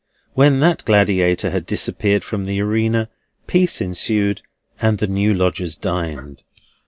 When 0.33 0.61
that 0.61 0.83
gladiator 0.83 1.51
had 1.51 1.67
disappeared 1.67 2.23
from 2.23 2.45
the 2.45 2.59
arena, 2.59 3.07
peace 3.45 3.79
ensued, 3.81 4.41
and 4.81 4.97
the 4.97 5.05
new 5.05 5.31
lodgers 5.31 5.75
dined. 5.75 6.43